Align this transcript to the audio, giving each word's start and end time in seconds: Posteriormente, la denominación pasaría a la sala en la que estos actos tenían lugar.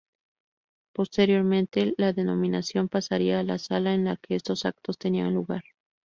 Posteriormente, 0.95 1.93
la 1.95 2.11
denominación 2.11 2.89
pasaría 2.89 3.39
a 3.39 3.43
la 3.43 3.59
sala 3.59 3.93
en 3.93 4.05
la 4.05 4.17
que 4.17 4.33
estos 4.33 4.65
actos 4.65 4.97
tenían 4.97 5.35
lugar. 5.35 5.61